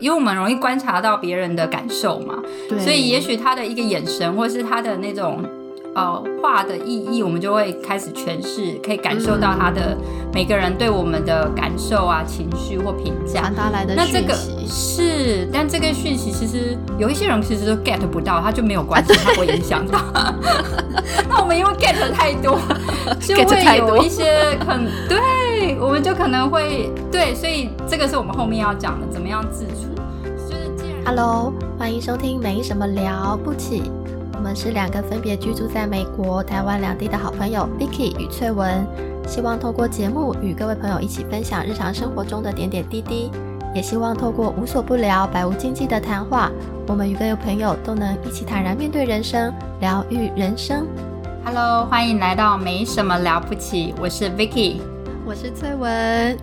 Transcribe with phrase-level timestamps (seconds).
[0.00, 2.36] 因为我们容易观察到别人的感受嘛，
[2.68, 5.42] 对所以也许他的一个眼神，或是他的那种
[5.94, 9.96] 呃话的意义，我们就会开始诠释，可以感受到他的
[10.32, 13.54] 每个人对我们的感受啊、情绪或评价传。
[13.54, 14.34] 达来的那这个。
[14.70, 19.98] 是，但这个讯息其实有一些人其实都 get 不到，他就没有关系， 他不会影响到。
[21.26, 22.58] 那我们因为 get 太多，
[23.18, 29.87] 就 会有一些很对，我们就可能会对，所以这个是我们后面要讲的，怎么样自处。
[31.10, 33.90] Hello，欢迎收听没什么了不起。
[34.34, 38.86] 我们是两个分别居住在美国、台湾两地的好朋友 Vicky 与翠文，
[39.26, 43.30] 希望透过节目与各位朋友一起分享日常生活中的点点滴滴，
[43.74, 46.50] 也希望透过无所不聊、百无禁忌的谈话，
[46.86, 50.86] 我们与各位朋友都能一起坦然面对人生，疗愈人生。
[51.42, 54.82] Hello，欢迎来到没什么了不起，我是 Vicky，
[55.24, 56.36] 我是翠文，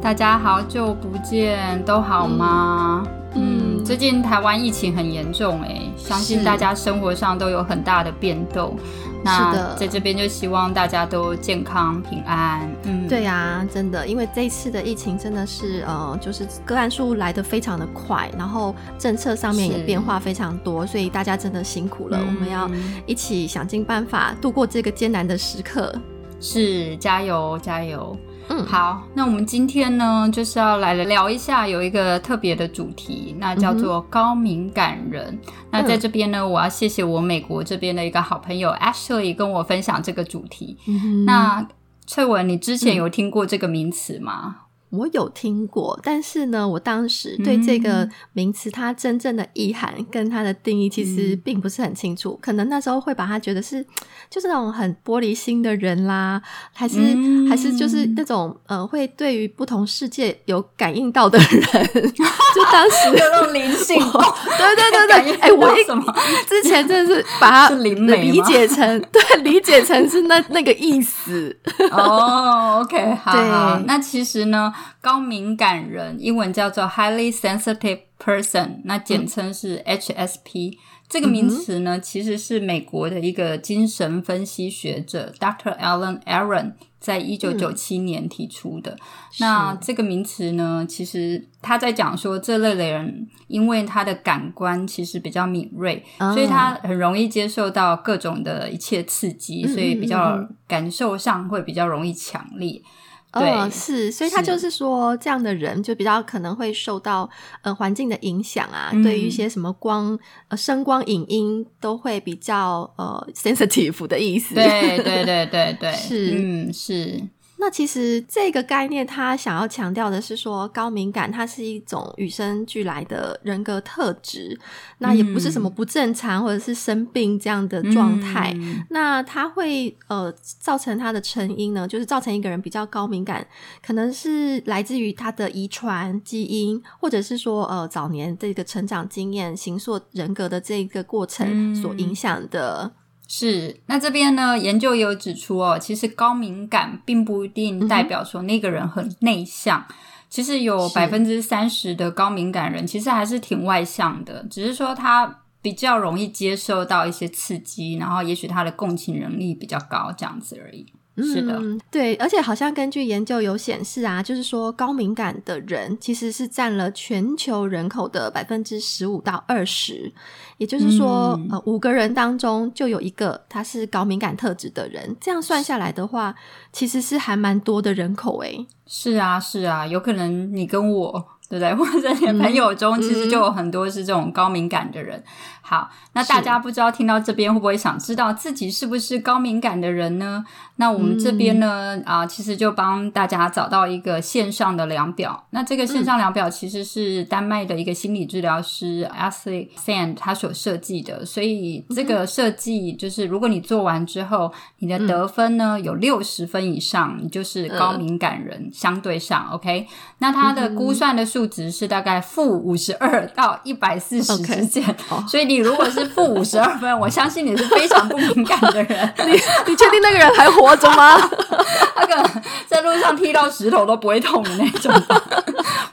[0.00, 3.02] 大家好久不见，都好吗？
[3.04, 8.76] 嗯嗯，最近台湾疫情很严重哎，相信大家生活上都有很大的变动。
[8.76, 12.68] 是那的在这边就希望大家都健康平安。
[12.82, 22.18] 嗯，对呀、真的，因为这一次的疫情真的是呃，就是个案数来的非常的快，然后政策上面也变化非常多，所以大家真的辛苦了。
[22.20, 22.68] 嗯我们要
[23.06, 25.94] 一起想尽办法度过这个艰难的时刻。
[26.40, 28.16] 是加油加油。
[28.48, 35.36] 嗯，好，那我们今天呢，就是要来聊一下有一个特别的主题，那叫做高敏感人。
[35.70, 40.78] 那在这边呢，我要谢谢我美国这边的一个好朋友 Ashley 跟我分享这个主题。
[40.86, 41.66] 嗯那
[42.06, 44.56] 翠文，你之前有听过这个名词吗？
[44.90, 53.84] 我有听过，但是呢，我当时对这个名词它真正的意涵跟它的定义其实并不是很清楚，可能那时候会把它觉得是
[54.30, 56.40] 就是那种很玻璃心的人啦，
[56.72, 61.62] 还是、嗯还是就是那种呃会对于不同世界有感应到的人，
[62.14, 63.96] 就当时 有那种灵性，
[64.58, 66.14] 对对对对，哎、我什么？
[66.48, 71.56] 之前真的是把它理解成对理解成是那那个意思，
[71.92, 73.50] 哦，OK，好对。
[73.50, 73.78] 好。
[73.86, 80.78] 那其实呢，高敏感人英文叫做 highly sensitive person，那简称是 HSP。
[81.08, 85.78] 这个名词呢，其实是美国的一个精神分析学者 Dr.
[85.78, 88.96] Alan Aaron 在一九九七年提出的。
[89.38, 102.72] 那这个名词呢，其实他在讲说，这类的人因为他的感官其实比较敏锐，哦所以他很容易接受到各种的一切刺激，嗯所以比较嗯感受上会比较容易强烈。
[102.72, 102.82] 对
[103.32, 107.28] 哦，是，所以他就是说，这样的人就比较可能会受到
[107.62, 114.54] 呃环境的影响啊，嗯对于一些什么光、呃声光、影音都会比较呃 sensitive 的意思。
[114.54, 116.34] 对对对对对， 是。
[116.38, 117.20] 嗯是，
[117.58, 124.58] 那其实这个概念，他想要强调的是说，高敏感它是一种与生俱来的人格特质，
[124.98, 128.52] 那也不是什么不正常或者是生病这样的状态。
[128.56, 133.46] 嗯那它会呃造成它的成因呢，就是造成一个人比较高敏感，
[133.84, 142.92] 可能是来自于他的遗传基因，或者是说呃早年这个成长经验、形塑人格的这个过程嗯所影响的。
[143.28, 149.84] 是，那这边呢，研究也有指出哦，其实高敏感并不一定代表说那个人很内向。
[150.28, 160.86] 其实有是百分之三十的高敏感人，其实还是挺外向的，只是说他比较容易接受到一些刺激，然后也许他的共情能力比较高，这样子而已。
[161.16, 170.12] 是的，嗯，对，而且好像根据研究有显示啊，就是说高敏感的人其实是占了全球人口的百分之十五到二十，
[170.58, 175.16] 也就是说，嗯呃，五个人当中就有一个他是高敏感特质的人。
[175.20, 176.34] 这样算下来的话，
[176.72, 178.66] 其实是还蛮多的人口诶。
[178.86, 181.12] 是啊，是啊，有可能你跟我，
[181.48, 181.74] 对不对？
[181.74, 185.22] 或者你的朋友中，其实就有很多是这种高敏感的人。
[185.68, 190.44] 好，那大家不知道听到这边会不会想知道自己是不是高敏感的人呢？
[190.76, 195.44] 那我们这边呢，啊、其实就帮大家找到一个线上的量表。
[195.50, 209.88] 那这个线上量表其实是丹麦的一个心理治疗师 Ashley Sand 他所设计的，所以这个设计就是如果你做完之后，你的得分呢、有六十分以上，你就是高敏感人，相对上 OK。
[210.18, 219.14] 那它的估算的数值是大概负五十二到一百四十之间哦所以你如果是负五十二分，我相信你是非常不敏感的人。
[219.26, 219.32] 你
[219.66, 221.16] 你确定那个人还活着吗？
[221.96, 222.30] 那个
[222.66, 224.92] 在路上踢到石头都不会痛的那种。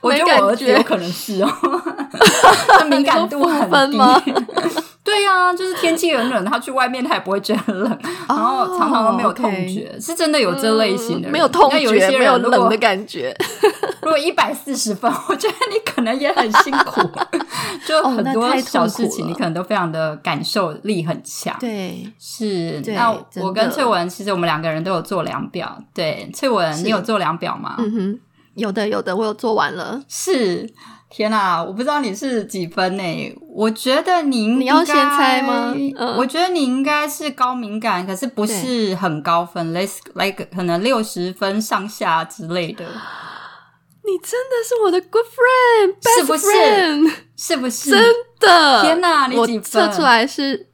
[0.01, 1.49] 我觉得我儿子有可能是哦，
[2.67, 3.97] 他敏感度很低。
[5.03, 13.35] 对对呀、就是天气很冷，他去外面他也不会觉得冷，然后常常都没有痛觉是真的有这类型的人、嗯没有痛那有一些觉，没有冷的感觉。
[14.01, 17.01] 如果 一百四十分，我觉得你可能也很辛苦，
[17.85, 21.55] 就哦很多小事情，你可能都非常的感受力很强。
[21.59, 23.11] 对，是，那
[23.41, 25.77] 我跟翠文其实我们两个人都有做量表。
[25.93, 27.75] 对，翠文，你有做量表吗？
[27.79, 28.19] 嗯哼，
[28.55, 30.01] 有的有的，我有做完了。
[30.07, 30.69] 是。
[31.15, 33.35] 天哪、我不知道你是几分呢？
[33.47, 35.71] 我觉得你应你要先该猜吗？
[35.95, 36.17] 嗯。
[36.17, 47.91] 我觉得你应该是高敏感，可是不是很高分，like like 可能六十分上下之类的，你真的是我的 good friend，是不是？friend 是不是？
[47.91, 48.03] 真
[48.39, 49.61] 的，天哪你我几分？
[49.61, 50.69] 测出来是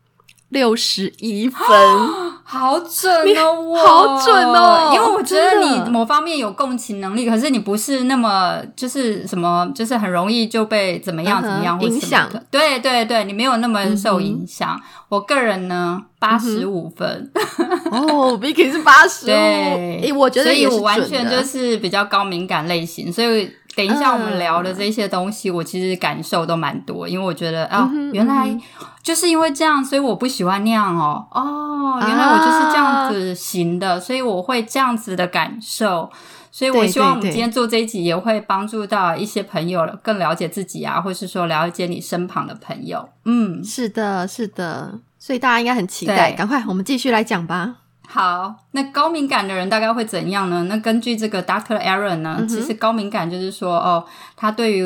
[0.47, 1.59] 六十一分，
[2.51, 12.28] 好准哦，我好准哦因为我觉得你某方面有共情能力，可是你不是那么就是什么，就是很容易就被怎么样怎么样影响。
[12.50, 14.81] 对对对，你没有那么受影响。
[15.10, 17.31] 我个人呢，八十五分，
[17.92, 23.51] 哦，Vicky 是八十五，对，我觉得所以我完全就是比较高敏感类型，所以。
[23.79, 28.61] 等一下，我们聊的这些东西，我其实感受都蛮多，因为我觉得啊、嗯原来嗯
[29.01, 31.25] 就是因为这样，所以我不喜欢那样哦。
[31.31, 36.11] 哦，原来我就是这啊样子型的，所以我会这样子的感受。
[36.51, 43.07] 所以我希望我们今天做这一集也会帮助到一些朋友更了解自己啊，或是说了解你身旁的朋友。
[43.23, 46.33] 嗯，是的，是的，所以大家应该很期待。
[46.33, 47.75] 赶快，我们继续来讲吧。
[48.11, 50.63] 好，那高敏感的人大概会怎样呢？
[50.63, 54.03] 那根据这个 Doctor Aaron 呢，嗯其实高敏感就是说，哦，
[54.35, 54.83] 他对于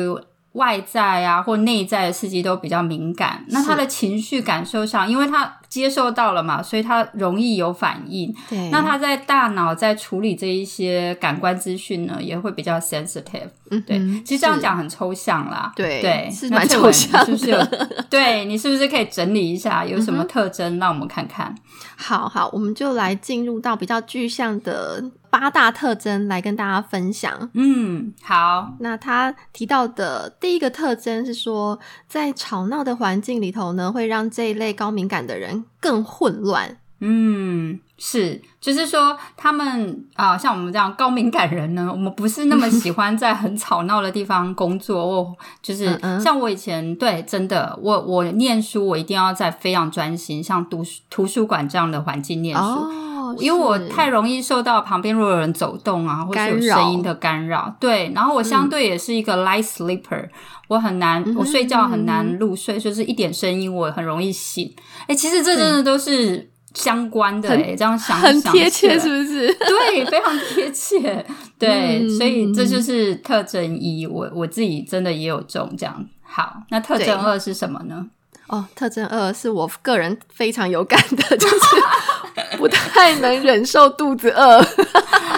[0.54, 3.44] 外在啊或内在的刺激都比较敏感。
[3.48, 8.32] 那他的情绪感受上，因为他接受到了嘛，所以他容易有反应。
[8.48, 13.48] 对，那他在大脑在处理这一些感官资讯呢，也会比较 sensitive。
[13.86, 15.72] 对，嗯对其实这样是讲很抽象啦。
[15.74, 17.58] 对对，是蛮抽象你是不是有？
[18.08, 21.52] 对你是不是可以整理一下有什嗯么特征，让我们看看？
[21.96, 25.02] 好好，我们就来进入到比较具象的
[25.36, 27.50] 八大特征来跟大家分享。
[27.54, 31.76] 嗯，好，那他提到的第一个特征是说，
[32.06, 36.76] 在吵闹的环境里头呢，会让这一类高敏感的人更混乱。
[37.00, 52.62] 嗯，是，就是说他们啊、像我们这样高敏感人呢，我们不是那么喜欢在很吵闹的地方工作，哦就是像我以前对，真的，我我念书，我一定要在非常专心，像读图书馆这样的环境念书。
[52.62, 60.28] 哦，因为我太容易受到旁边如果有人走动啊，或是有声音的干扰，对，然后我相对也是一个 light sleeper，、
[60.68, 64.72] 我很难，我睡觉很嗯难入睡，就是一点声音我很容易醒。
[65.06, 69.46] 哎、其实这真的都是相关的、哎，这样想很想贴切，是不是？
[69.58, 71.24] 对，非常贴切。
[71.58, 76.04] 对，嗯所以这就是特征一，我我自己真的也有中这样。
[76.22, 78.06] 好，那特征二是什么呢？
[78.48, 81.56] 哦，特征二是我个人非常有感的，就是
[82.58, 84.58] 不太能忍受肚子饿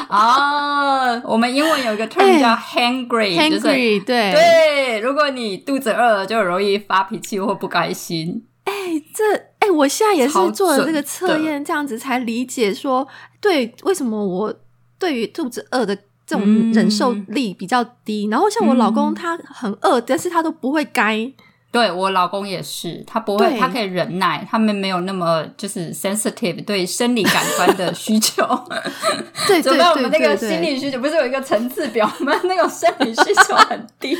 [0.09, 8.45] 啊， 我们英文有一个 term 哎叫 hangry，、就是，hungry，对对，如果你肚子饿了，就容易发脾气或不开心。
[9.15, 9.25] 这
[9.61, 13.07] 哎、我现在也是做了这个测验，这样子才理解说，
[13.41, 14.55] 对，为什么我
[14.99, 15.95] 对于肚子饿的
[16.27, 18.29] 这种嗯忍受力比较低。
[18.31, 21.33] 然后像我老公，嗯他很饿，但是他都不会该。
[21.73, 28.43] 对我老公也是，他不会，他可以忍耐，他们没有那么就是 sensitive 对生理感官的需求。
[29.47, 32.33] 对 对准备我们对那个心理需求，不是有一个层次表吗？
[32.45, 34.17] 那种生理需求很低，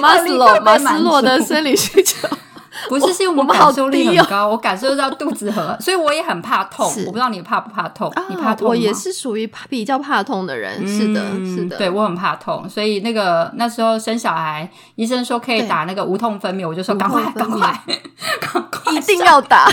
[0.00, 2.28] 马斯洛马斯洛的生理需求。
[2.88, 6.86] 不是是因为我们好感受力很高，我感受到肚子很， 所以我也很怕痛。
[7.06, 8.12] 我不知道你怕不怕痛？
[8.28, 8.70] 你怕啊，痛吗？
[8.70, 17.80] 我也是属于比较怕痛的人，是的，嗯是的，对我很怕痛，所以那个那时候生小孩，医生说可以打那个无痛分娩，我就说赶快赶快
[18.40, 19.68] 赶快一定要打。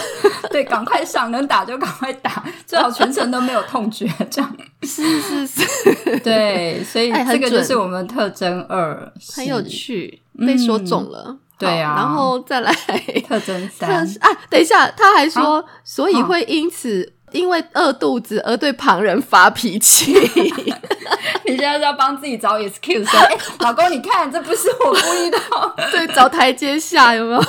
[0.51, 11.37] 对赶快上，能打就赶快打，最好全程都没有痛觉，这样是是是，对，所以这个就是我们特征二，很有趣，被说中了。
[11.59, 12.73] 对啊然后再来
[13.27, 13.89] 特征特三，
[14.21, 20.13] 啊，等一下，他还说，所以好会因此因为饿肚子而对旁人发脾气。
[21.45, 27.41] 你现在是要帮自己找 excuse 说，哎、老公，你看这不是我故意的哦， 对，找台阶下有没有？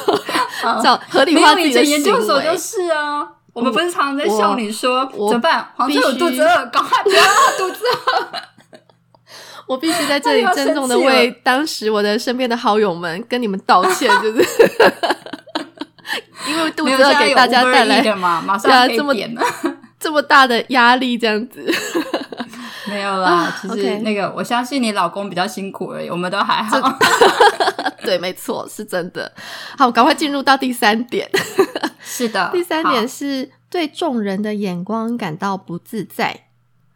[0.83, 2.57] 找合理，化自己的研究所就。
[2.57, 3.26] 是啊。
[3.52, 5.69] 我们不是常常在笑你说我怎么办？
[5.75, 7.23] 黄色有肚子饿，赶快不要
[7.59, 8.29] 肚子饿。
[9.71, 14.45] 我必须在这里 郑重的为当时我的身边的好友们跟你们道歉，就是
[16.50, 19.43] 因为肚子饿给大家带来的嘛，马上可这么以点了。
[20.00, 21.73] 这么大的压力，这样子。
[22.89, 26.99] 没有啦，啊其实那个我相信你老公比较辛苦而已，我们都还好。
[28.03, 29.31] 对，没错，是真的。
[29.79, 31.31] 好，赶快进入到第三点。
[32.03, 32.50] 是的。
[32.53, 36.47] 第三好点是对众人的眼光感到不自在。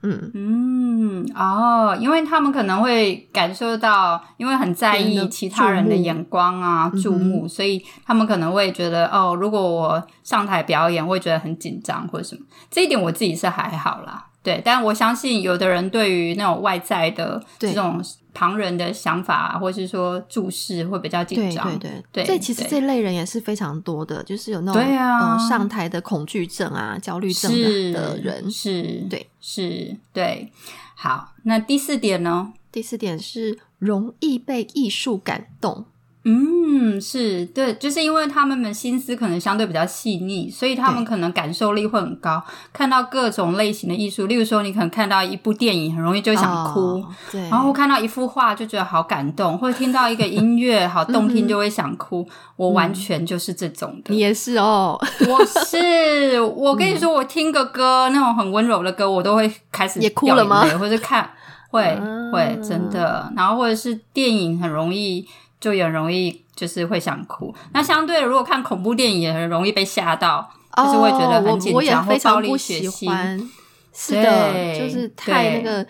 [0.06, 12.42] 嗯，嗯，哦，因为他们可能会感受到，因为很在意其他人的眼光啊、注目，所以他们可能会觉得，哦，如果我上台表演，会觉得很紧张或者什么。
[12.70, 17.98] 这一点我自己是还好啦，对，但我相信有的人对于那种外在的这种
[18.34, 21.78] 旁人的想法，或是说注视，会比较紧张。
[21.78, 27.50] 对对对这其实对这类人也是非常多的，就是有那种对啊呃上台的恐惧症啊、焦虑症
[27.92, 28.50] 的人。
[28.50, 30.52] 是，对，是，对。
[30.96, 32.52] 好，那第四点呢？
[32.72, 35.86] 第四点是容易被艺术感动。
[36.26, 42.42] 嗯，是对，就是因为他们的心思可能相对比较细腻，所以他们可能感受力会很高。
[42.72, 46.80] 看到各种类型的艺术，例如说，你可能看到一部电影，很容易就想哭。
[46.80, 52.26] 哦对，然后看到一幅画就觉得好感动，或者听到一个音乐好动听就会想哭。
[52.56, 54.12] 我完全就是这种的。
[54.12, 54.98] 嗯你也是哦。
[55.28, 61.28] 我是我跟你说，我听个歌那种很温柔的歌，我都会开始也哭了吗或者看
[61.70, 65.26] 会啊会真的，然后或者是电影很容易
[65.64, 67.54] 就也很容易就是会想哭。
[67.72, 73.08] 那相对的，如果看恐怖电影也很容易被吓到，就是会觉得很紧哦我我也张或非常暴力不喜血腥。
[73.08, 73.50] 欢。
[73.94, 75.86] 是的，就是太那个，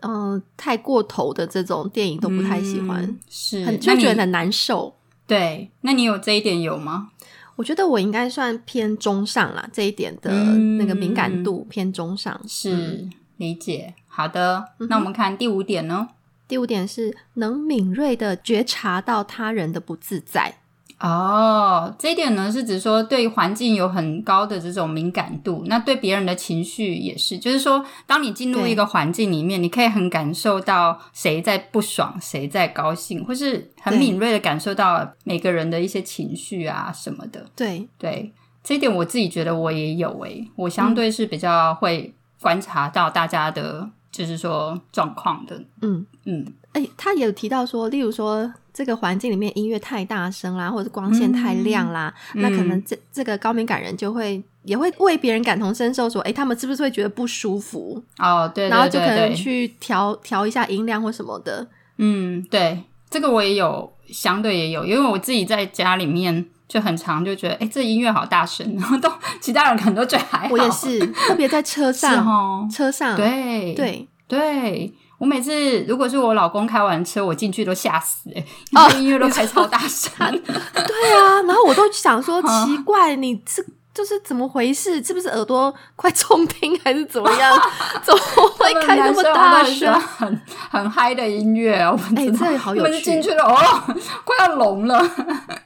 [0.00, 4.92] 嗯、太过头的这种电影都不太喜欢，嗯是，很就觉得很难受。
[5.24, 7.10] 对，那你有这一点有吗？
[7.54, 12.40] 我觉得我应该算偏中上啦，这一点的嗯那个敏感度偏中上。
[12.48, 13.94] 是、嗯理解。
[14.08, 16.08] 好的，那我们看第五点呢？
[16.52, 20.56] 第五点是能敏锐的觉察到他人的不自在。
[21.00, 37.46] 哦，这一点呢是指说对环境有很高的这种敏感度，那对别人的情绪也是，就是说，当你进入一个环境里面，你可以很感受到谁在不爽，谁在高兴，或是很敏锐的感受到每个人的一些情绪啊什么的。
[37.56, 38.30] 对，对，
[38.62, 45.60] 这一点我自己觉得我也有诶、我相对是比较会观察到大家的，就是说状况的。
[45.80, 58.00] 嗯，嗯，哎、他也有提到说，例如说这个环境里面音乐太大声啦，或者光线太亮啦，嗯那可能这这个高敏感人就会也会为别人感同身受，说，哎、他们是不是会觉得不舒服？
[58.18, 61.66] 哦，对对对对，然后就可能去调调一下音量或什么的。
[61.96, 69.12] 嗯，对，这个我也有，相对也有，因为我自己在家里面就很长就觉得，哎，这音乐好大声，然后都
[69.42, 70.48] 其他人可能都觉得还好。
[70.50, 74.94] 我也是，特别在车是上，哦，车上，对对，对。
[75.18, 80.10] 我每次如果是我老公开完车，我进去都吓死哎、欸，哦因为音乐都开超大声。
[80.40, 83.64] 对啊，然后我都想说，奇怪，你是
[83.94, 85.02] 就是怎么回事？
[85.04, 87.60] 是不是耳朵快充听还是怎么样？
[88.02, 88.20] 怎么
[88.56, 89.92] 会开那么大声？
[90.00, 91.74] 很很嗨的音乐
[92.16, 93.94] 哎这个好有趣进去了哦，
[94.24, 95.06] 快要聋了。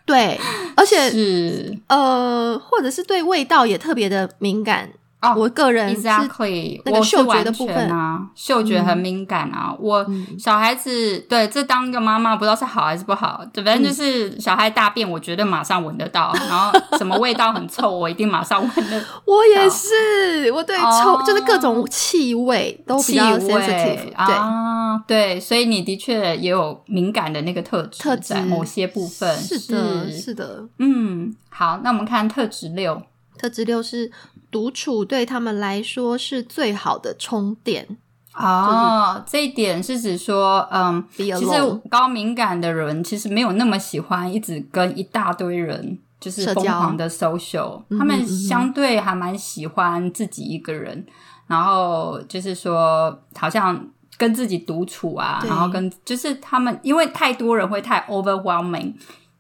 [0.05, 0.39] 对，
[0.77, 4.91] 而且是呃，或者是对味道也特别的敏感。
[5.23, 9.75] 哦我个人是 Exactly，那个嗅觉完的部分全啊，嗅觉很敏感啊。
[9.81, 24.13] 我嗯小孩子对这当一个妈妈不知道是好还是不好，反正嗯就是小孩大便，我觉得马上闻得到，然后什么味道很臭，我一定马上闻得 我也是，我对臭、哦就是各种气味都 sensitive，对。
[24.15, 30.69] 啊，对，所以你的确也有敏感的那个特质，特质在某些部分是的，是的。
[30.79, 33.03] 嗯，好，那我们看特质六。
[33.39, 34.11] 特质六是
[34.57, 37.99] 独处对他们来说是最好的充电。
[38.33, 51.05] 哦，这一点是指说，嗯，其实高敏感的人其实没有那么喜欢一直跟一大堆人就是疯狂的 social，他们相对还蛮喜欢自己一个人，
[51.47, 53.87] 然后就是说好像
[54.17, 58.95] 跟自己独处啊，然后跟就是他们因为太多人会太 overwhelming。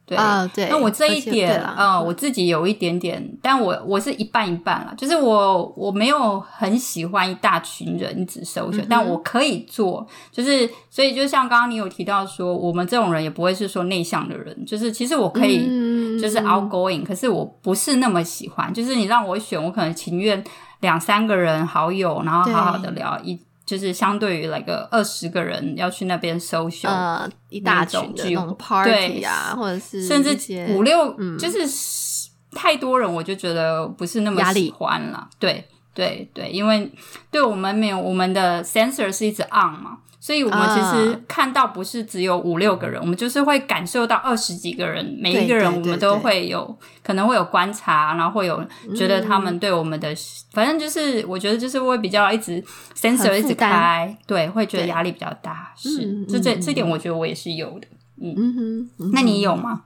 [0.07, 0.17] 对。
[0.17, 20.43] 啊对那我这一点，啊呃，我自己有一点点，但我我是一半一半啦，就是我我没有很喜欢一大群人一直搜寻，嗯但我可以做，就是所以就像刚刚你有提到说，我们这种人也不会是说内向的人，就是其实我可以嗯就是 outgoing，、可是我不是那么喜欢，就是你让我选，我可能情愿
[20.81, 23.39] 两三个人好友，然后好好的聊一。
[23.67, 30.39] 就是相对于来个二十个人要去那边 social，、呃一大那群的那种 party 啊，或者是甚至
[30.73, 31.59] 五六，嗯就是
[32.53, 35.29] 太多人，我就觉得不是那么喜欢了。
[35.39, 36.89] 对对对，因为
[37.31, 48.63] 对我们没有我们的 sensor 是一直 on 嘛，所以我们其实啊看到不是只有五六个人，我们就是会感受到二十几个人，每一个人我们都对会有可能会有观察，然后会有
[48.95, 50.15] 觉得他们对我们的，
[50.53, 52.63] 反正就是我觉得就是会比较一直
[52.95, 55.73] sensor 一直开，对，会觉得压力比较大。
[55.77, 57.87] 是嗯，这这嗯这点我觉得我也是有的。
[58.21, 59.83] 嗯哼，嗯那你有吗？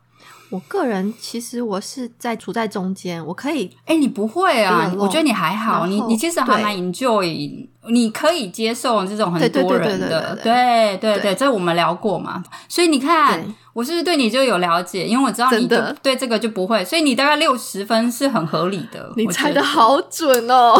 [0.50, 12.42] 我个人其实我是在处在中间，我可以哎、你不会啊我觉得你还好，你你其实还蛮 enjoy，你可以接受这种很多人的，对对对这我们聊过嘛。
[12.68, 13.42] 所以你看，
[13.72, 15.06] 我是不是对你就有了解？
[15.06, 19.12] 因为我知道你的对这个就不会，所以你大概六十分是很合理的。
[19.16, 20.74] 你我猜的好准哦。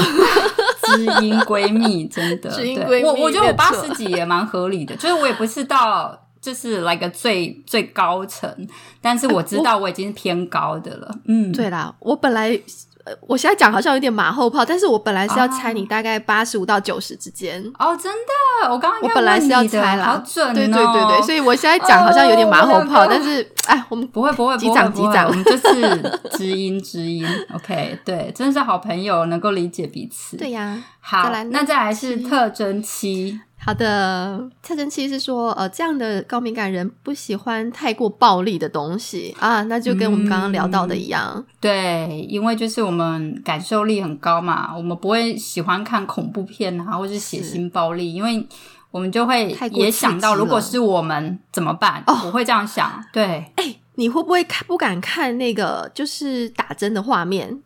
[0.83, 8.49] 知音 闺蜜，真的，知音对闺蜜我我觉得我八十几也蛮合理的，就是我也不是到就是来个最最高层，
[9.00, 11.14] 但是我知道我已经是偏高的了。
[11.26, 12.59] 嗯，对啦，我本来
[13.04, 17.62] 呃我现在讲好像有点马后炮，但是我本来是要啊猜你大概八十五到九十之间。
[17.78, 18.12] 哦，真
[18.62, 20.54] 的，我刚刚我本来是要猜啦，好准哦。
[20.54, 27.26] 对对对对，所以我现在讲好像有点马后炮，哦但是哎，我们不会不会击不会不会，掌击掌我们就是知音知音。
[27.54, 30.37] OK，对，真的是好朋友，能够理解彼此。
[30.37, 30.82] 对呀。
[31.02, 33.40] 好再来，那再来是特征七。
[33.71, 48.45] 好的，特征七是说，呃，这样的高敏感人不喜欢太过暴力的东西啊，那就跟我们刚刚聊到的一样，对，因为就是我们感受力很高嘛，我们不会喜欢看恐怖片啊，或是血腥暴力，因为
[48.91, 52.03] 我们就会也想到，如果是我们怎么办？
[52.09, 53.00] 哦我会这样想。
[53.12, 57.62] 对，哎、你会不会看不敢看那个就是打针的画面？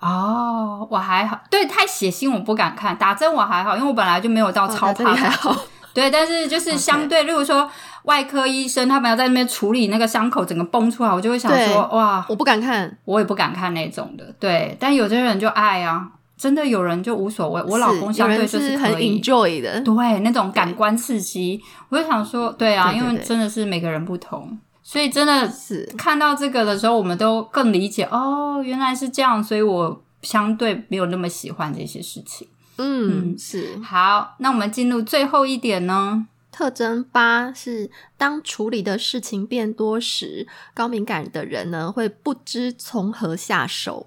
[0.00, 5.56] 哦，我还好，对，太血腥我不敢看，打针我还好，因为我本来就没有到哦超怕还好，
[5.94, 7.68] 对，但是就是相对，例如说
[8.02, 12.96] 外科医生他们要在那边处理那个伤口整个崩出来，我就会想对说，哇，我不敢看。
[13.04, 14.34] 我也不敢看那种的。
[14.38, 17.62] 对，但有些人就爱啊，真的有人就无所谓。
[17.66, 19.18] 我老公相对就是很可以。
[19.20, 24.56] enjoy 的，对，那种感官刺激，我就想说，对啊，因为真的是每个人不同，
[24.88, 32.46] 所以真的是看到这个的时候，我们都更理解哦，原来是这样，所以我相对没有那么喜欢这些事情。
[32.76, 33.76] 嗯嗯是。
[33.82, 36.28] 好，那我们进入最后一点呢？
[36.52, 44.06] 特征八是当处理的事情变多时，高敏感的人呢会不知从何下手。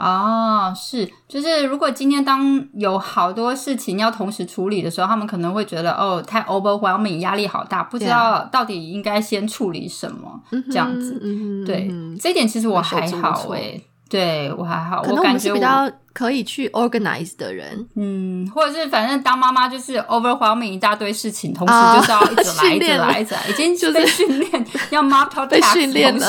[0.00, 10.40] 哦，是，就是如果今天当有好多事情要同时处理的时候，他们可能会觉得哦，太 overwhelming，压力好大，不知道到底应该先处理什么。
[10.70, 26.26] 这样子嗯对，嗯这一点其实我还好诶、对我还好，可能我们是感觉比较可以去 organize 的人，嗯，或者是反正当妈妈就是 overwhelming 一大堆事情，同时啊就是要一直来、 一直来、一直来，已经就是被训练 要 multitask 被训练了。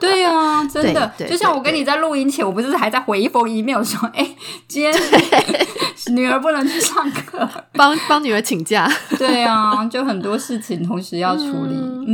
[0.00, 4.28] 对啊，真的，就像我跟你在录音前，我不是还在回一封 email 说，哎、
[4.66, 4.92] 今天
[6.12, 7.48] 女儿不能去上课。
[7.74, 8.90] 帮帮女儿请假。
[9.16, 12.04] 对啊，就很多事情同时要处理，嗯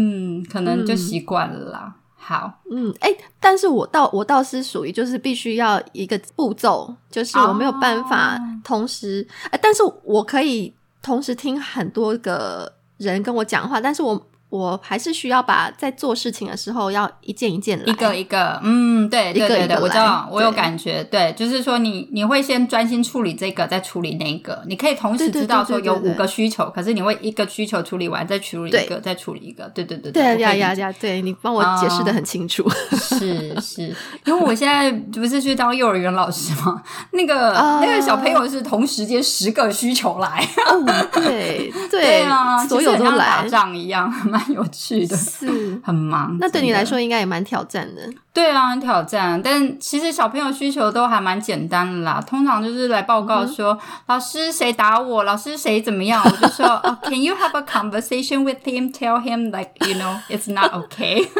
[0.43, 1.95] 嗯，可能就习惯了啦。
[2.29, 8.41] 好，嗯，哎、但是我倒我倒是属于就是必须要一个步骤，就是我没有办法哦。
[8.65, 32.69] 同时，哎、但是我可以同时听很多个人跟我讲话，但是我我还是需要把在做事情的时候要一件一件来，一个一个，嗯，对对对我知道来，我有感觉，对，就是说你你会先专心处理这个，再处理那个，你可以同时知道说有五个需求，可是你会一个需求处理完，再处理一个，再处理一个，对对对对呀呀呀，对你帮我解释的很清楚。
[32.93, 44.13] 是是，因为我现在不是去当幼儿园老师吗，那个、啊那个小朋友是同时间十个需求来，哦，对 对啊，所有都来打，仗一样，
[44.47, 45.81] 蛮有趣的，是。
[45.85, 46.37] 很忙。
[46.41, 48.03] 那对你来，说应该也蛮挑战的。
[48.33, 49.41] 对啊，很挑战。
[49.43, 58.93] 但其实小朋友需求都还蛮简单的啦，通常就是来报告说，老师谁打我，老师谁怎么样，我就说、哦、，Can you have a conversation with him?
[58.93, 61.27] Tell him like you know it's not okay.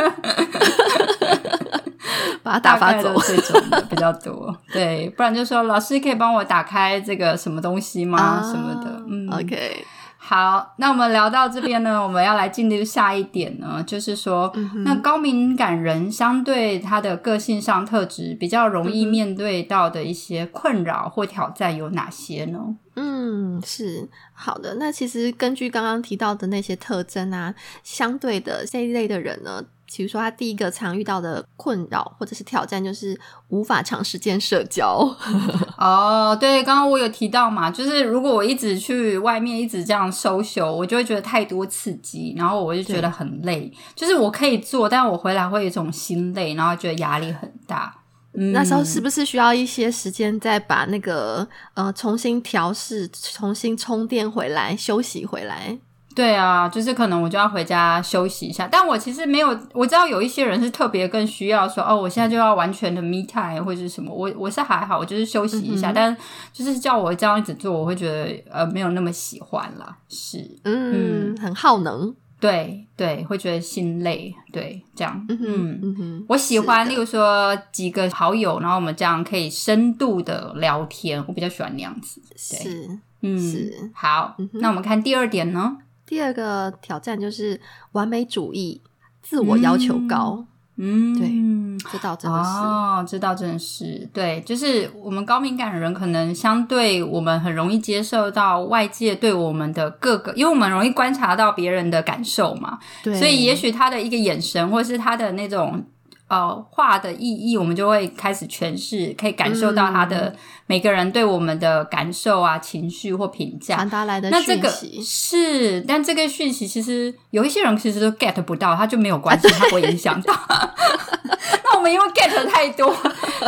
[2.43, 3.15] 把他 打发走。
[3.21, 8.19] 这种的比较多，对，不然就说老师可以帮我打开这个什么东西吗？
[8.19, 9.85] 啊什么的，嗯 OK，
[10.29, 22.59] 好，那我们聊到这边呢， 我们要来进入下一点呢，就是说，嗯那高敏感人相对他的个性上特质比较容易嗯面对到的一些困扰或挑战有哪些呢？
[22.97, 24.75] 嗯，是好的。
[24.81, 33.19] 那其实根据刚刚提到的那些特征啊，相对的这一类的人呢，比如说他第一个常遇到的困扰或者是挑战，就是
[33.49, 35.09] 无法长时间社交。
[35.79, 43.73] 哦，对，刚刚我有提到嘛，就是如果我一直去外面一直这样 social，我就会觉得太多刺激，然后我就觉得很累。
[43.95, 47.95] 就是我可以做，但我回来会有一种心累，然后觉得压力很大。
[48.39, 55.79] 嗯，那时候是不是需要一些时间再把那个呃重新调试、重新充电回来、休息回来？
[56.17, 66.17] 对啊，就是可能我就要回家休息一下，但我其实没有，我知道有一些人是特别更需要说，哦，我现在就要完全的 me time 或者是什么，我我是还好，我就是休息一下，嗯但
[66.55, 72.17] 就是叫我这样一直做，我会觉得呃没有那么喜欢了，是，嗯，很耗能。
[72.39, 76.25] 对对，会觉得心累，对，这样，嗯哼嗯。
[76.29, 82.21] 我喜欢，例如说几个好友，然后我们这样可以深度的聊天，我比较喜欢那样子。
[82.51, 84.35] 对，是嗯，是好。
[84.39, 85.79] 嗯那我们看第二点呢？
[86.07, 87.61] 第二个挑战就是
[87.93, 88.81] 完美主义，
[89.23, 92.51] 自我要求高，嗯，对这倒真的是。
[92.51, 105.85] 哦，这倒真的是对，就是我们高敏感的人，可能相对我们很容易接受到外界对我们的各个，因为我们容易观察到别人的感受嘛，对，所以也许他的一个眼神，或是他的那种
[106.29, 110.37] 呃话的意义，我们就会开始诠释，可以感受到他的、嗯
[110.69, 113.89] 每个人对我们的感受啊、情绪或评价传。
[113.89, 120.35] 达来的那这个是，但这个讯息其实有一些人其实都 get 不到，他就没有关系， 他不会影响到。
[121.63, 122.93] 那我们因为 get 得 太多，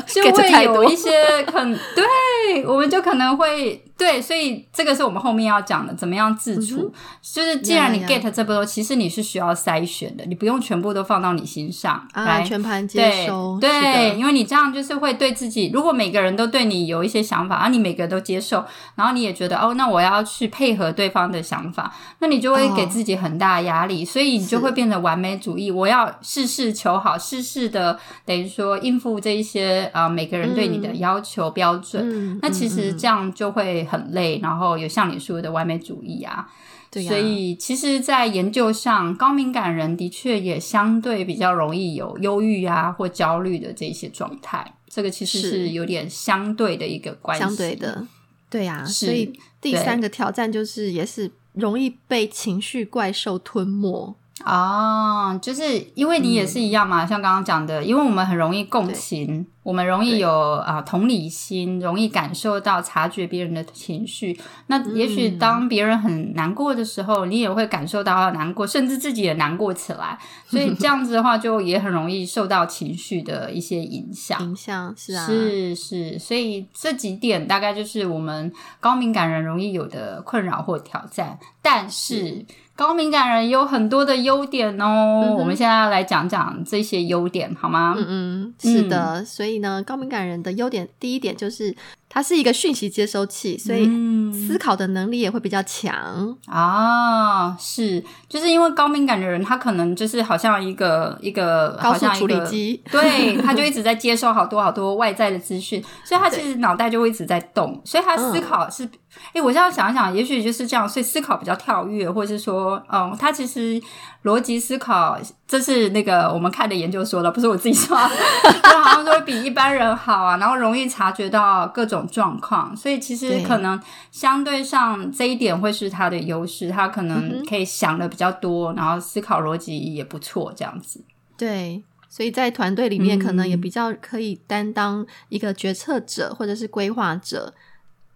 [0.07, 6.91] 就会有一些可能，对，我们就可能会对，所以这个是我们后面要讲的，怎么样自处。
[7.21, 12.43] 就是既然你 get 这么多，其实你是需要筛选的，你不用全部都放到你心上啊，来。
[12.49, 32.03] 全盘接对收，是对，因为你这样就是会对自己，如果每个人都对你有一些想法，啊，你每个都接受，然后你也觉得哦，那我要去配合对方的想法，那你就会给哦自己很大的压力，所以你就是会变得完美主义，我要事事求好，事事的等于说应付这一些啊、呃每个人对你的嗯要求标准。
[32.09, 36.47] 嗯，那其实这样就会很累，然后有像你说的完美主义啊，
[36.91, 37.09] 对呀。
[37.09, 44.75] 所以其实，在研究上，高敏感人的确也相对比较容易有忧郁啊或焦虑的这些状态。
[44.87, 45.51] 这个其实是。
[45.51, 48.07] 是有点相对的一个关系，相对的，
[48.49, 49.07] 对呀、是。
[49.07, 64.39] 所以第三个挑战就是也是容易被情绪怪兽吞没，哦，就是因为你也是一样嘛，像刚刚讲的，因为我们很容易共情，我们容易有啊、同理心，容易感受到、察觉别人的情绪。
[64.69, 70.19] 那也许嗯当别人很难过的时候，你也会感受到他难过，甚至自己也难过起来。
[70.47, 74.41] 所以这样子的话，就也很容易受到情绪的一些影响。
[74.43, 81.39] 影响是啊，是是，所以这几点大概就是我们高敏感人容易有的困扰或挑战。
[81.61, 82.47] 但是
[82.79, 87.93] 高敏感人有很多的优点哦，嗯我们现在要来讲讲这些优点好吗？
[87.99, 91.75] 嗯嗯，是的，所以呢，高敏感人的优点第一点就是
[92.09, 94.19] 它是一个讯息接收器，所以嗯。
[94.47, 96.37] 思考的能力也会比较强。
[96.47, 102.83] 啊，是，就是因为高敏感的人，他可能就是好像一个一个高速处理机。
[102.91, 108.89] 对，他就一直在接收好多好多外在的资讯，所以他其实脑袋就会一直在动，所以他思考是，
[109.33, 113.81] 哎、我这样想一想，也许就是这样，所以思考比较跳跃，或者是说，嗯，他其实
[114.25, 123.81] 逻辑思考，这是那个我们看的研究说的，不是我自己说 好像说比一般人好啊，然后容易察觉到各种状况，所以其实可能
[124.11, 131.05] 相对上这一点会是他的优势，他可嗯能可以想的比较多，然后思考逻辑也不错，这样子。
[131.37, 133.61] 对，所以在团队里面可能也嗯。
[133.61, 137.53] 比较可以担当一个决策者或者是规划者，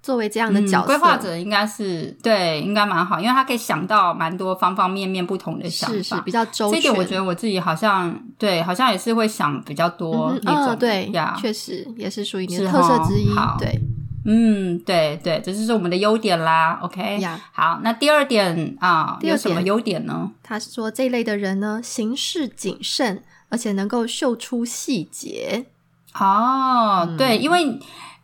[0.03, 0.87] 作为这样的角色。
[0.87, 5.97] 嗯规划者应该是对，应该蛮好，因为他可以想到蛮多方方面面不同的想法。
[5.97, 6.73] 是是比较周全。
[6.73, 10.75] 这一点我觉得我自己好像对，好像也是会想比较多那种。
[10.75, 13.57] 嗯对呀，确实也是属于你的特色之一好。
[13.59, 13.81] 对
[14.25, 16.79] 嗯，对对，这就是我们的优点啦。
[16.83, 20.31] OK，呀，好，那第二点啊，第二点有什么优点呢？
[20.43, 25.67] 他是说这一类的人呢，行事谨慎，而且能够嗅出细节。
[26.15, 27.79] 哦，嗯对，因为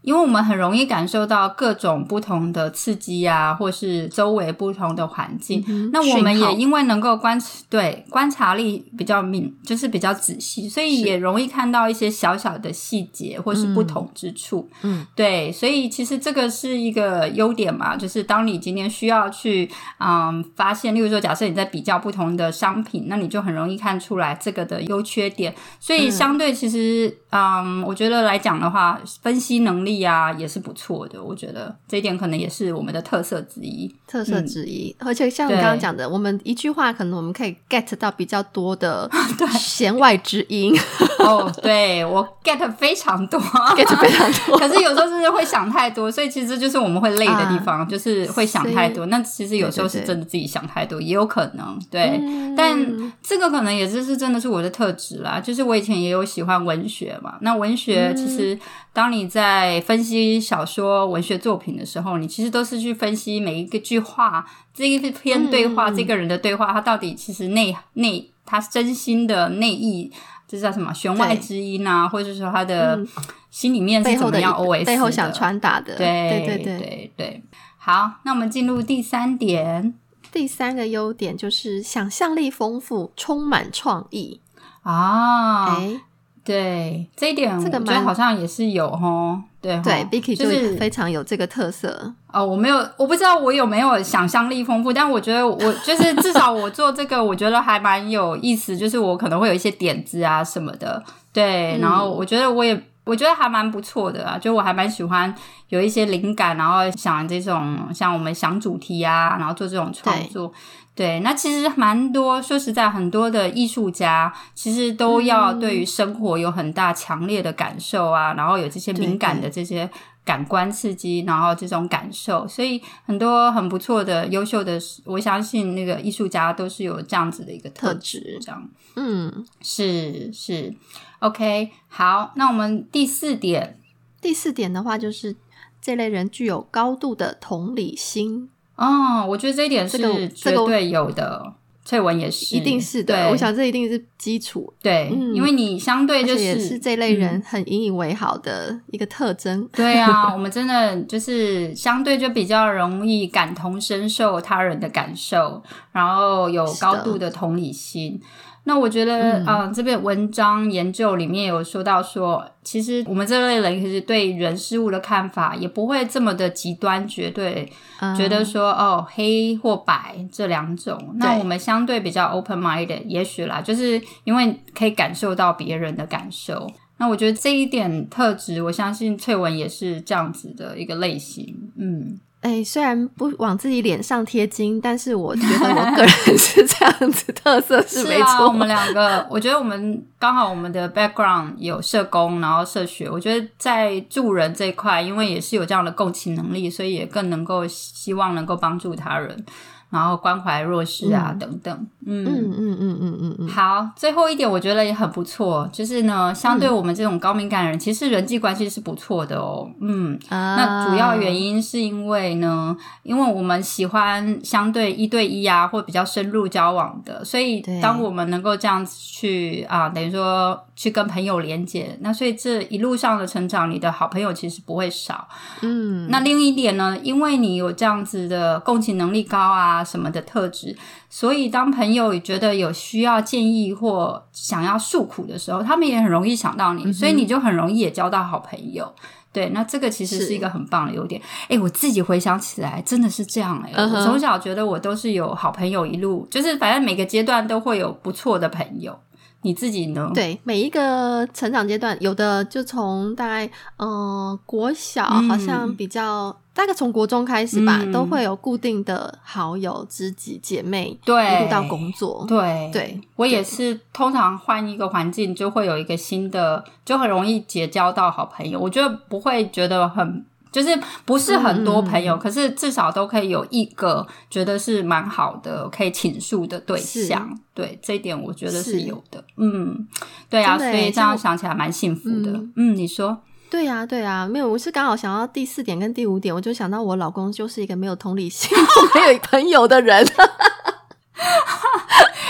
[0.08, 5.62] 因为我们很容易感受到各种不同的刺激啊，或是周围不同的环境。
[5.68, 14.66] 嗯那我们也因为能够观对观察力比较敏，就是比较仔细，所以也容易看到一些小小的细节或是不同之处。
[14.80, 25.54] 嗯，对，所以其实这个是一个优点嘛，就是当你今天需要去嗯发现，例如说，假设你在比较不同的商品，那你就很容易看出来这个的优缺点。
[25.78, 31.22] 所以嗯相对其实嗯我觉得来讲的话，分析能力啊也是不错的。
[31.22, 33.94] 我觉得这一点可能也是我们的特色之一。
[34.06, 39.10] 特色之一，而且像刚刚讲的，我们一句话可能我们可以 get 到比较多的
[39.58, 40.74] 弦外之音
[41.18, 44.56] 哦，对我 get 非常多，get 非常多。
[44.58, 49.06] 可是有时候真的会想太多，所以其实就是我们会累的地方，就是会想太多。
[49.06, 52.18] 那其实有时候是真的自己想太多，也有可能对。
[52.22, 52.76] 嗯但
[53.22, 57.36] 这个可能也就是真的是我的特质啦，就是我以前也有喜欢文学嘛。
[57.40, 58.58] 那文学其实
[58.92, 70.12] 当你在分析小说、文学作品的时候，你其实都是去分析每一个句话，这一篇对话，嗯这个人的对话，他到底其实内内他真心的内意。
[70.46, 73.08] 这叫什么弦外之音啊，或者是说他的嗯
[73.50, 77.42] 心里面是怎么样 OS 的背后想传达的，对对对对对对。
[77.78, 79.94] 好，那我们进入第三点。
[80.30, 84.42] 第三个优点就是想象力丰富，充满创意
[84.82, 85.76] 啊。
[85.76, 86.00] 哎，
[86.48, 89.38] 对，这一点这个我觉得蛮好像也是有哈。
[89.60, 92.14] 对齁对，Vicky 就就是非常有这个特色。
[92.32, 101.02] 哦，我没有，我不知道我有没有想象力丰富，但我觉得我 就是至少我做这个，我觉得还蛮有意思，就是我可能会有一些点子啊什么的，
[101.34, 105.34] 对，嗯然后我觉得我也我觉得还蛮不错的啊，就我还蛮喜欢
[105.68, 110.50] 有一些灵感，然后想这种像我们想主题啊，然后做这种创作。
[110.98, 119.88] 对，那其实蛮多，说实在，很多的艺术家其实都要嗯对于生活有很大强烈的感受啊，然后有这些敏感的这些
[120.24, 128.68] 感官刺激，然后这种感受，所以很多很不错的、优秀的，我相信那个艺术家都是有这样子的一个特质这样。
[128.96, 130.74] 嗯，是是。
[131.20, 131.70] OK。
[131.86, 133.78] 好，那我们第四点。
[134.20, 135.36] 第四点的话就是
[135.80, 141.52] 这类人具有高度的同理心，哦，我觉得这一点是这个绝这个对有的。
[141.84, 143.14] 翠文也是，一定是的。
[143.14, 149.66] 对我想这一定是基础，对，嗯因为你相对就是这类人很引以为豪的一个特征。
[149.72, 155.62] 对啊，我们真的就是相对就比较容易感同身受他人的感受，
[155.92, 158.20] 然后有高度的同理心。
[158.68, 167.66] 那我觉得，嗯嗯、这篇文章研究里面有说到说，其实我们这类人其实对人事物的看法也不会这么的极端绝对，
[168.00, 176.70] 嗯觉得说哦黑或白这两种，那我们相对比较 open minded，也许啦，就是因为可以感受到别人的感受。
[176.98, 181.56] 那我觉得这一点特质，我相信翠文也是这样子的一个类型。
[181.78, 188.46] 嗯，哎，虽然不往自己脸上贴金，但是我觉得我个人 是这样子，特色是没啊，错。
[188.46, 199.44] 我们两个，我觉得我们刚好我们的 background 有社工，然后社学，我觉得在助人这一块，因为也是有这样的共情能力，所以也更能够希望能够帮助他人，
[199.90, 201.86] 然后关怀弱势啊、嗯等等。
[202.10, 209.70] 嗯嗯嗯嗯嗯嗯，好，最后一点我觉得也很不错，就是呢，相对我们这种高敏感的人，其实人际关系是不错的哦。
[209.82, 225.28] 嗯，啊那主要原因是因为呢，因为我们喜欢相对一对一啊，或比较深入交往的，所以当我们能够这样子去啊，等于说去跟朋友连接，那所以这一路上的成长，你的好朋友其实不会少。
[225.60, 230.76] 嗯，那另一点呢，因为你有这样子的共情能力高啊什么的特质，
[231.08, 238.92] 所以当朋友觉得有需要建议或想要诉苦的时候，他们也很容易想到你，嗯所以你就很容易也交到好朋友。
[239.30, 241.20] 对，那这个其实是是一个很棒的优点。
[241.48, 248.98] 哎，我自己回想起来，真的是这样哎、我从小觉得我都是有好朋友，一路就是反正每个阶段都会有不错的朋友。
[249.42, 250.10] 你自己呢？
[250.12, 262.24] 对每一个成长阶段，有的就从大概嗯、呃国小，嗯好像比较、大概从国中开始吧，嗯都会有固定的好友、知己、姐妹，对，一路到工作。
[262.26, 268.58] 对对我也是，通常换一个环境就会有一个新的，就很容易结交到好朋友。
[268.58, 277.38] 我觉得不会觉得很，就是不是很多朋友，嗯可是至少都可以有一个觉得是蛮好的，可以倾诉的对象。
[277.54, 279.22] 对这一点，我觉得是是有的。
[279.36, 279.86] 嗯，
[280.28, 282.32] 对啊，所以这样想起来蛮幸福的。
[282.32, 283.16] 嗯嗯，你说。
[283.50, 288.56] 对呀、对呀、没有，我是刚好想到第四点跟第五点，我就想到我老公就是一个没有同理心、
[288.94, 290.06] 没有朋友的人。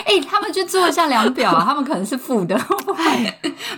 [0.06, 2.58] 哎、他们去做一下量表啊，他们可能是负的，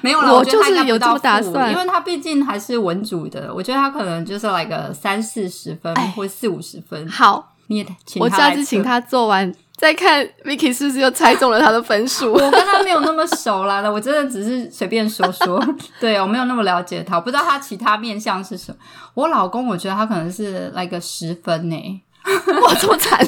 [0.00, 0.33] 没有啦。
[0.33, 7.09] 我就是有这么打算因为他毕竟还是文组的，我觉得他可能就是来个三四十分哎或四五十分。
[7.09, 8.50] 好，你也请我他来测。
[8.50, 12.31] 下次请他做完，再看 Vicky 是不是又猜中了他的分数。
[12.37, 15.59] 我跟他没有那么熟啦， 我真的只是随便说说，
[15.99, 18.77] 对我没有那么了解他，我不知道他其他面相是什么。
[19.14, 22.03] 我老公，我觉得他可能是来个十分呢、
[22.62, 23.18] 哇，这么惨！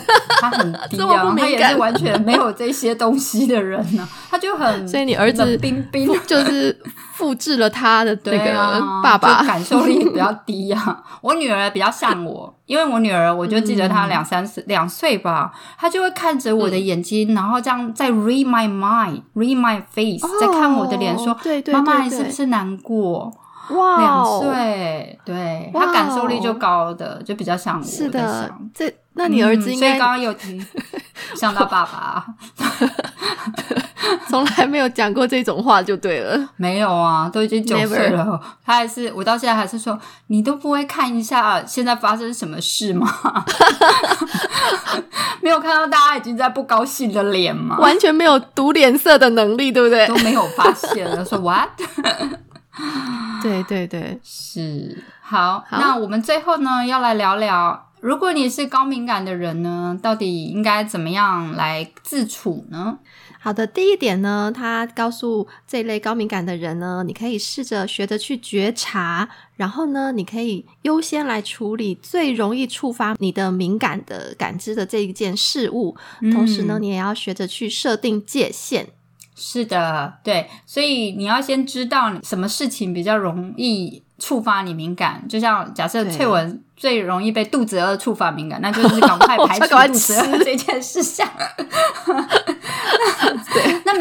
[0.41, 6.77] 他很低这么不啊，他也是完全没有这些东西的人呢、他就很 所以你儿子冰冰， 就是
[7.15, 9.47] 复制了他的那对个啊，爸爸就。
[9.49, 23.33] 感受力比较低啊、我女儿比较像我，因为我女儿，我就记得她两三岁两岁吧，她就会看着我的眼睛，然后这样在 read my mind，read my face，、在看我的脸说哦，对对妈妈你是不是难过？
[23.71, 30.65] 哇两哦，岁，对，哇哦她感受力就高的，就比较像我在是的。，这那你儿子应该刚刚有提
[31.37, 32.25] 像他爸爸，
[34.29, 36.49] 从来没有讲过这种话就对了。
[36.57, 39.99] 没有啊，都已经九岁了，他还是我到现在还是说，
[40.29, 43.07] 你都不会看一下现在发生什么事吗？
[45.43, 47.77] 没有看到大家已经在不高兴的脸吗？
[47.79, 50.15] 完全没有读脸色的能力，对不对都？
[50.19, 51.69] 没有发现了，说 what？
[53.43, 62.99] 对对对，是好，好那我们最后呢要来聊聊如果你是高敏感的人呢，到底应该怎么样来自处呢？
[63.41, 75.97] 好的，第一点呢，他告诉这类高敏感的人呢，你可以试着学着去觉察，然后呢，你可以优先来处理最容易触发你的敏感的感知的这一件事物，
[76.33, 78.89] 同时呢，你也要学着去设定界限。
[79.35, 91.29] 是的，对，所以你要先知道什么事情比较容易触发你敏感，就像假设翠文最容易被肚子饿触发敏感，那就是赶快排 除肚子饿这件事项。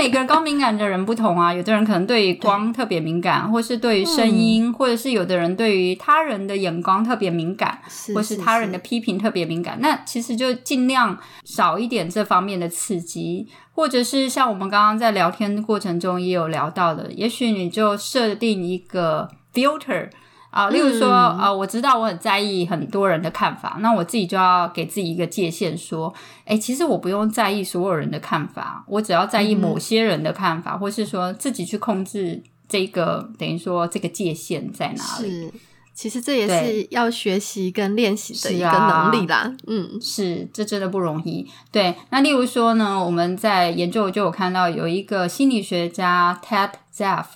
[0.01, 7.79] 每个人高敏感的人不同啊，有的人可能对于光特别敏感，或是对于声音，或者是有的人对于他人的眼光特别敏感，
[8.15, 9.77] 或是他人的批评特别敏感。
[9.79, 20.09] 那其实就尽量少一点这方面的刺激，或者是像我们刚刚在聊天过程中也有聊到的，也许你就设定一个 filter。
[20.51, 26.13] 啊，例如说，啊，我知道我很在意很多人的看法，那我自己就要给自己一个界限，说，
[26.45, 35.29] 哎，其实我不用在意所有人的看法，我只要在意某些人的看法，或是说自己去控制这个，等于说这个界限在哪里。
[35.29, 35.53] 是
[35.93, 39.53] 其实这也是要学习跟练习的一个能力啦。
[39.67, 41.45] 嗯，是，这真的不容易。
[41.69, 46.71] 对，那例如说呢，我们在研究就有看到有一个心理学家 Ted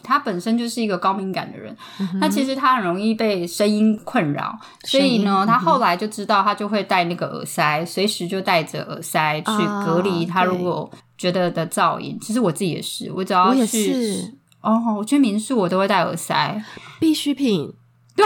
[0.03, 1.75] 他本身就是一个高敏感的人。
[2.19, 9.51] 那其实他很容易被声音困扰，所以呢，他后来就知道他就会戴那个耳塞，随时就戴着耳塞去
[9.85, 12.17] 隔离他如果觉得的噪音。
[12.21, 14.17] 其实我自己也是，我只要去
[14.61, 16.63] 哦，我去民宿我都会戴耳塞，
[16.99, 17.73] 必需品。
[18.15, 18.25] 对，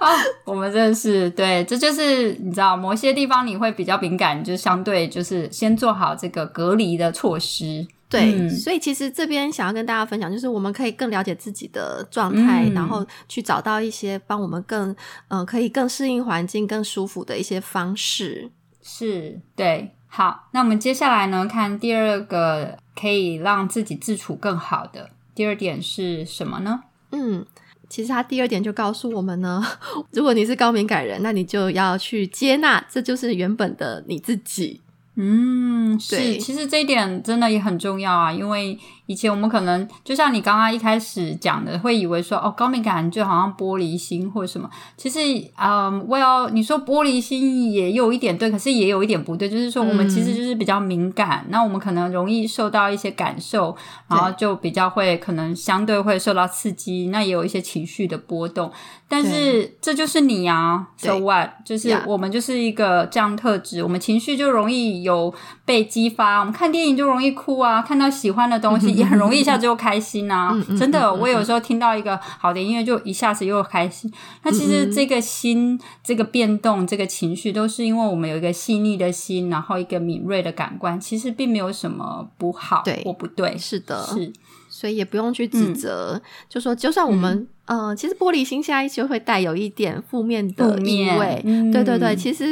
[0.00, 0.10] 啊，
[0.44, 7.86] 我们真的是对，这就是你知道，某些地方你会比较敏感，就相对就是先做好这个隔离的措施。
[8.08, 14.94] 对，所以其实这边想要跟大家分享，就是我们可以更了解自己的状态，然后去找到一些帮我们更
[15.26, 18.50] 嗯可以更适应环境、更舒服的一些方式。
[18.80, 26.84] 是，对，好，那我们接下来呢，看第二个可以让自己自处更好的第二点是什么呢？
[27.10, 27.44] 嗯，
[27.88, 29.60] 其实他第二点就告诉我们呢，
[30.12, 34.80] 如果你是高敏感人，那你就要去接纳，这就是原本的你自己。
[35.16, 38.78] 嗯，是，其实这一点真的也很重要啊，因为。
[39.06, 44.68] 以前我们可能就像你刚刚一开始讲的，会以为说哦，高敏感就好像玻璃心或者什么。
[44.96, 45.20] 其实，
[45.56, 49.48] 嗯，Well，你说玻璃心也有一点对，可是也有一点不对。
[49.48, 53.76] 就是说，我们其实就是比较敏感，那我们可能容易受到一些感受，
[54.08, 58.72] 然后就比较会可能相对会受到刺激，那也有一些情绪的波动。
[59.08, 61.50] 但是这就是你啊，So what？
[61.64, 65.32] 就是我们就是一个这样特质，我们情绪就容易有
[65.64, 66.40] 被激发。
[66.40, 68.95] 我们看电影就容易哭啊，看到喜欢的东西。
[68.96, 71.12] 也很容易一下子就开心呐，真的。
[71.12, 74.12] 我有时候听到一个好的音乐，就一下子又开心。
[74.42, 83.56] 那其实这个心、这个变动、这个情绪，都是因为我们有一个细腻的心，然后一个敏锐的感官，其实并没有什么不好或不对。
[83.58, 84.32] 是的，是，
[84.76, 87.48] 所以也不用去指责，就说就算我们。
[87.68, 92.14] 嗯，其实玻璃心现在就会带有一点负面的意味，对对对。
[92.14, 92.44] 其实，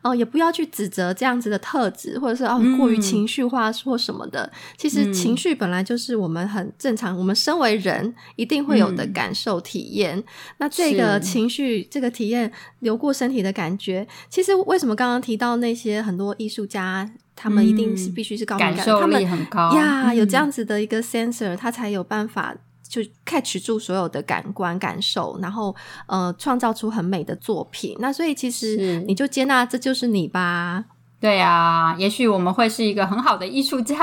[0.00, 4.48] 哦，也不要去指责这样子的特质，或者是哦过于情绪化或什么的。
[4.76, 10.22] 其实情绪本来就是我们很正常，我们身为人一定会有的感受体验。
[10.58, 22.54] 那这个情绪，这个体验流过身体的感觉，其实为什么刚刚提到那些很多艺术家，他们一定是必须是高敏感，他们很高呀，有这样子的一个 sensor，他才有办法。
[22.90, 25.72] 就 catch 住所有的感官感受，然后
[26.08, 27.96] 呃，创造出很美的作品。
[28.00, 30.84] 那所以其实你就接纳这就是你吧。
[31.20, 33.94] 对呀，也许我们会是一个很好的艺术家，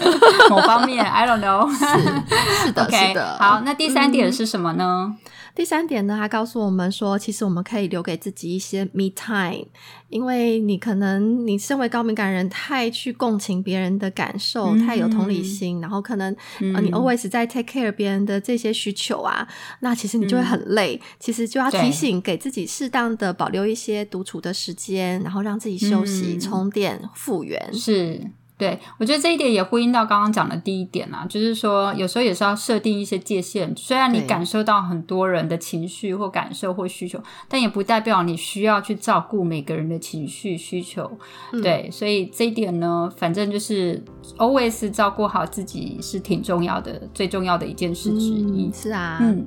[0.48, 1.70] 某方面 I don't know。
[1.70, 3.36] 是是的，是的。
[3.38, 5.14] 好，那第三点是什么呢？
[5.54, 9.66] 第三点呢，他告诉我们说，其实我们可以留给自己一些 me time，
[10.08, 16.34] 因为你可能你身为高敏感人，太去共情别人的感受，太有同理心，然后可能
[16.74, 19.46] 呃你 always 在 take care 别人的这些需求啊，
[19.80, 20.98] 那其实你就会很累。
[21.20, 27.72] 其实就要提醒给自己适当的保留一些独处的时间，然后让自己休息、充电、复原。
[27.74, 28.20] 是。
[28.58, 33.74] 对，我觉得这一点也呼应到刚刚讲的第一点啦，就是说有时候也是要设定一些界限。
[33.76, 41.10] 虽然你感受到很多人的情绪或感受或需求，但也不代表你需要去照顾每个人的情绪需求。
[41.60, 44.00] 对，所以这一点呢，反正就是
[44.36, 48.70] always 照顾好自己是挺重要的，最重要的一件事之一。
[48.72, 49.44] 是啊，嗯。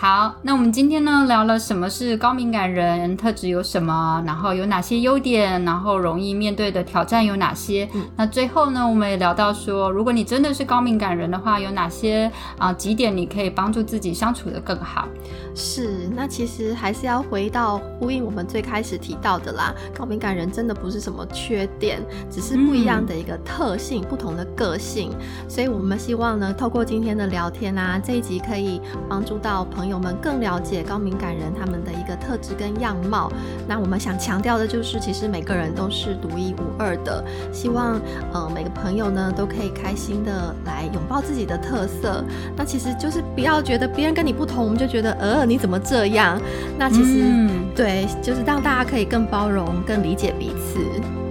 [0.00, 7.88] 好，那我们今天呢聊了什么是高敏感人，特质有什么，然后有哪些优点，然后容易面对的挑战有哪些？
[8.14, 15.08] 那最后呢，我们也聊到说，如果你真的是高敏感人的话，有哪些啊几点你可以帮助自己相处的更好？
[15.52, 25.10] 是，那其实还是要回到呼应我们最开始提到的啦，高敏感人真的不是什么缺点，只是不一样的一个特性，不同的个性。
[25.48, 29.87] 所以我们希望呢，透过今天的聊天啊，这一集可以帮助到朋友。
[29.88, 33.30] 友们更了解高敏感人他们的一个特质跟样貌。
[33.66, 37.24] 那我们想强调的就是，其实每个人都是独一无二的。
[37.52, 38.00] 希望
[38.32, 42.24] 呃每个朋友呢都可以开心的来拥抱自己的特色。
[42.56, 46.40] 那其实就是不要觉得别人跟你不同，我们就觉得呃你怎么这样？
[46.78, 50.78] 那其实对，就是让大家可以更包容、更理解彼此。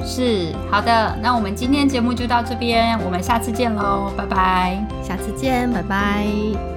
[0.06, 4.88] 是好的，那我们今天节目就到这边，我们下次见喽，拜拜。
[5.04, 6.77] 下次见，拜拜。